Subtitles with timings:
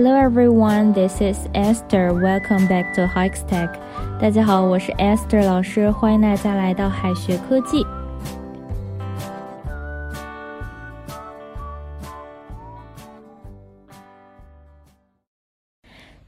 [0.00, 2.14] Hello everyone, this is Esther.
[2.14, 3.68] Welcome back to Hikes Tech.
[4.20, 7.84] 大家好，我是 Esther 老师，欢迎大家来到海学科技。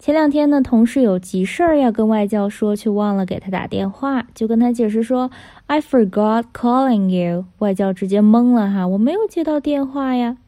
[0.00, 5.30] 前两天呢，同事有急事儿要跟外教说，却忘了给他打电话，就跟他解释说
[5.68, 10.38] ：“I forgot calling you。”外教直接懵了哈，我没有接到电话呀，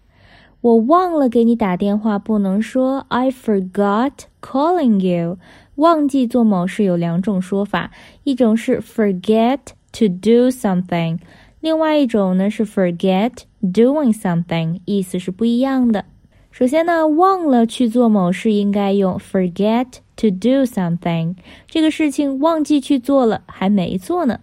[0.62, 5.36] 我忘了给你打电话，不能说 “I forgot calling you”。
[5.74, 7.90] 忘记做某事有两种说法，
[8.22, 9.58] 一种是 forget
[9.90, 11.18] to do something，
[11.60, 16.04] 另外一种呢是 forget doing something，意思是不一样的。
[16.52, 21.34] 首先呢，忘了去做某事，应该用 forget to do something。
[21.66, 24.38] 这个事情忘记去做了，还没做呢。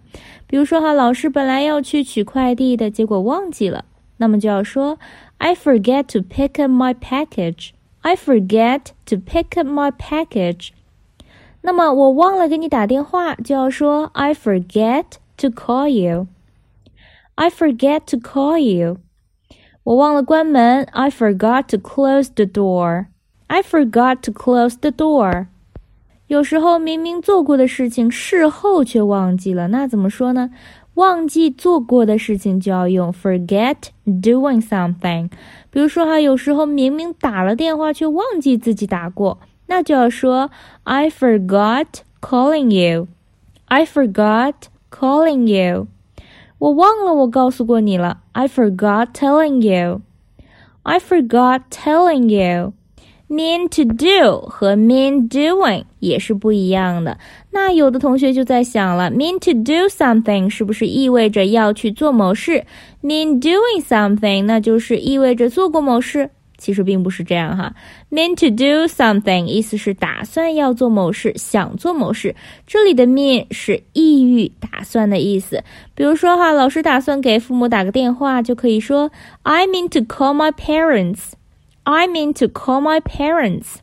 [0.46, 3.86] 比如说哈，老师本来要去取快递的，结果忘记了，
[4.18, 4.98] 那么就要说
[5.39, 7.73] I forget to pick up my package.
[8.01, 10.69] I forget to pick up my package.
[11.61, 15.05] 那么我忘了给你打电话，就要说 I forget
[15.37, 16.27] to call you.
[17.35, 18.97] I forget to call you.
[19.83, 23.07] 我忘了关门，I forgot to close the door.
[23.47, 25.47] I forgot to close the door.
[26.27, 30.49] 有时候明明做过的事情，事后却忘记了，那怎么说呢？
[30.94, 35.30] 忘记做过的事情就要用 forget doing something。
[35.70, 40.50] 比如说哈，有时候明明打了电话，却忘记自己打过，那就要说
[40.84, 41.86] I forgot
[42.20, 43.08] calling you.
[43.66, 44.54] I forgot
[44.90, 45.86] calling you.
[46.58, 48.20] 我忘了，我告诉过你了。
[48.32, 50.02] I forgot telling you.
[50.82, 52.72] I forgot telling you.
[53.30, 57.16] Mean to do 和 mean doing 也是不一样的。
[57.52, 62.64] 那有的同学就在想了，mean to do something 是不是意味着要去做某事
[63.04, 66.28] ？mean doing something 那就是意味着做过某事。
[66.58, 67.72] 其实并不是这样哈
[68.10, 72.34] ，mean to do something 意思是打算要做某事，想做某事。
[72.66, 75.62] 这里的 mean 是意欲、打算的意思。
[75.94, 79.10] 比如说哈，老师打算给父母打个电话，就可以说
[79.44, 81.18] I mean to call my parents.
[81.83, 83.77] I mean to call my parents.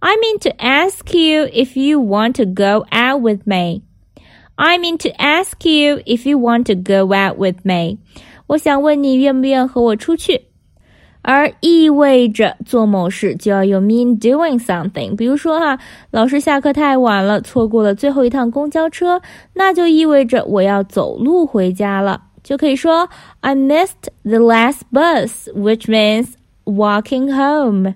[0.00, 3.82] I mean to ask you if you want to go out with me.
[4.56, 7.98] I mean to ask you if you want to go out with me.
[8.46, 10.46] 我想问你愿不愿和我出去。
[11.22, 15.14] 而意味着做某事就要用 mean doing something。
[15.16, 15.78] 比如说哈，
[16.10, 19.20] 老师下课太晚了，错过了最后一趟公交车，
[19.52, 26.28] 那就意味着我要走路回家了，就可以说 I missed the last bus, which means
[26.64, 27.94] walking home.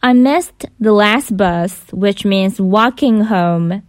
[0.00, 3.82] I missed the last bus, which means walking home.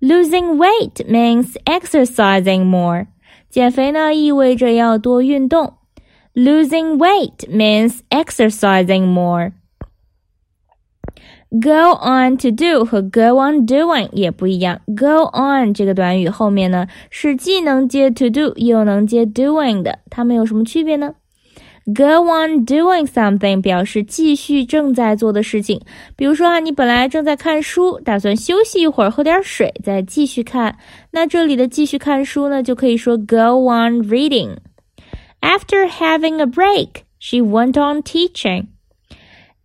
[0.00, 3.08] Losing weight means exercising more.
[3.50, 5.74] 减肥呢意味着要多运动。
[6.34, 9.52] Losing weight means exercising more.
[11.50, 14.82] Go on to do 和 go on doing 也不一样。
[14.86, 21.14] Go on 这个短语后面呢是既能接 to do 又能接 doing 的，它们有什么区别呢
[21.85, 25.81] ？Go on doing something 表示继续正在做的事情。
[26.15, 30.77] 比如说啊，你本来正在看书，打算休息一会儿，喝点水，再继续看。
[31.11, 34.55] 那这里的继续看书呢，就可以说 go on reading。
[35.41, 38.67] after having a break, she went on teaching.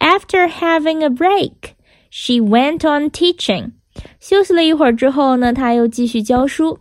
[0.01, 1.77] After having a break,
[2.11, 3.73] she went on teaching.
[4.19, 6.81] 休息了一会儿之后呢，她又继续教书。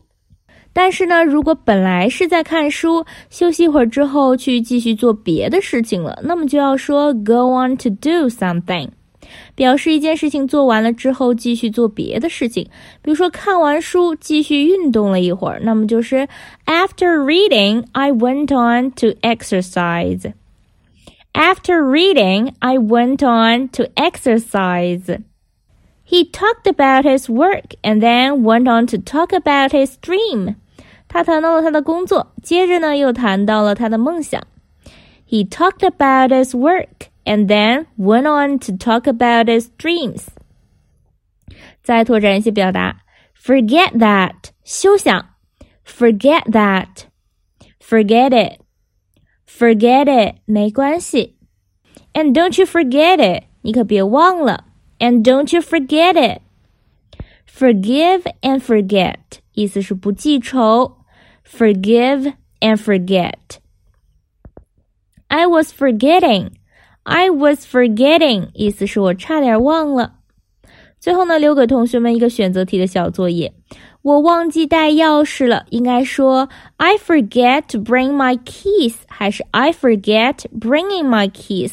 [0.77, 8.89] 但是呢，如果本来是在看书，休息一会儿之后去继续做别的事情了，那么就要说 go on to do something。
[9.55, 12.65] 表示一件事情做完了之后继续做别的事情，
[13.01, 16.29] 比如说看完书继续运动了一会儿，那么就是
[16.67, 20.33] After reading, I went on to exercise.
[21.33, 25.19] After reading, I went on to exercise.
[26.05, 30.57] He talked about his work and then went on to talk about his dream.
[31.17, 34.43] 他谈到了他的工作，接着呢又谈到了他的梦想。
[35.29, 40.27] He talked about his work and then went on to talk about his dreams.
[41.83, 43.03] 再拓展一些表达，
[43.37, 45.31] forget that 休想，
[45.87, 47.05] forget that,
[47.81, 48.61] forget it,
[49.47, 51.37] forget it 没关系，
[52.13, 54.65] and don't you forget it 你可别忘了，
[54.99, 56.43] and don't you forget it.
[57.47, 59.19] Forgive and forget
[59.53, 60.96] 意思是不记仇
[61.47, 63.59] ，forgive and forget.
[65.29, 66.51] I was forgetting
[67.05, 70.15] I was forgetting，意思是我差点忘了。
[71.01, 73.53] 最后呢，留给同学们一个选择题的小作业。
[74.03, 81.73] 我忘记带钥匙了，应该说 I forget to bring my keys，还是 I forget bringing my keys？